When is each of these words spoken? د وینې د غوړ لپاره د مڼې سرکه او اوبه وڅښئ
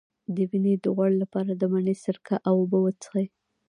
د 0.35 0.37
وینې 0.51 0.73
د 0.83 0.85
غوړ 0.95 1.11
لپاره 1.21 1.51
د 1.55 1.63
مڼې 1.73 1.95
سرکه 2.03 2.35
او 2.47 2.55
اوبه 2.61 2.77
وڅښئ 2.81 3.25